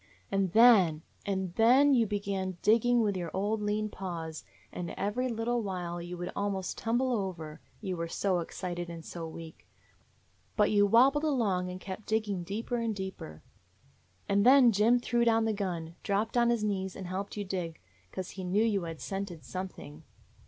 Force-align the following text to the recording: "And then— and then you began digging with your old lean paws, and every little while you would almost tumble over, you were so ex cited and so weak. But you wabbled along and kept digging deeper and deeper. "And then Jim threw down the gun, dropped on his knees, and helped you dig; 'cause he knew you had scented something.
"And 0.31 0.51
then— 0.53 1.03
and 1.27 1.53
then 1.53 1.93
you 1.93 2.07
began 2.07 2.57
digging 2.63 3.01
with 3.01 3.15
your 3.15 3.29
old 3.35 3.61
lean 3.61 3.87
paws, 3.87 4.43
and 4.73 4.89
every 4.97 5.29
little 5.29 5.61
while 5.61 6.01
you 6.01 6.17
would 6.17 6.31
almost 6.35 6.75
tumble 6.75 7.11
over, 7.13 7.61
you 7.81 7.95
were 7.95 8.07
so 8.07 8.39
ex 8.39 8.57
cited 8.59 8.89
and 8.89 9.05
so 9.05 9.27
weak. 9.27 9.67
But 10.57 10.71
you 10.71 10.87
wabbled 10.87 11.23
along 11.23 11.69
and 11.69 11.79
kept 11.79 12.07
digging 12.07 12.41
deeper 12.41 12.77
and 12.77 12.95
deeper. 12.95 13.43
"And 14.27 14.43
then 14.43 14.71
Jim 14.71 14.97
threw 14.99 15.23
down 15.23 15.45
the 15.45 15.53
gun, 15.53 15.93
dropped 16.01 16.35
on 16.35 16.49
his 16.49 16.63
knees, 16.63 16.95
and 16.95 17.05
helped 17.05 17.37
you 17.37 17.43
dig; 17.45 17.79
'cause 18.11 18.31
he 18.31 18.43
knew 18.43 18.63
you 18.63 18.85
had 18.85 19.01
scented 19.01 19.43
something. 19.43 20.01